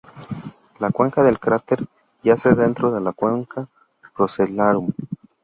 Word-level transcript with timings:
La 0.79 0.89
cuenca 0.89 1.21
del 1.21 1.37
cráter 1.37 1.85
yace 2.23 2.55
dentro 2.55 2.89
de 2.91 3.01
la 3.01 3.11
cuenca 3.13 3.67
Procellarum. 4.15 4.89